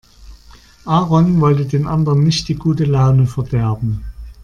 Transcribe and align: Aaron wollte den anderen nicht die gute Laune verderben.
Aaron 0.85 1.39
wollte 1.41 1.67
den 1.67 1.85
anderen 1.85 2.23
nicht 2.23 2.47
die 2.47 2.55
gute 2.55 2.85
Laune 2.85 3.27
verderben. 3.27 4.01